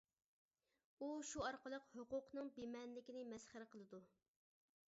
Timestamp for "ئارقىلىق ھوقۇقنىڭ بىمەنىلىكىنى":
1.49-3.29